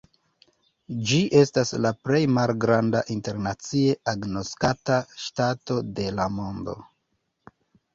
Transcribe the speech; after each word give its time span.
Ĝi 1.09 1.19
estas 1.41 1.73
la 1.87 1.91
plej 2.07 2.23
malgranda 2.39 3.03
internacie 3.19 3.95
agnoskata 4.17 5.01
ŝtato 5.29 5.83
de 6.01 6.13
la 6.21 6.31
mondo. 6.43 6.81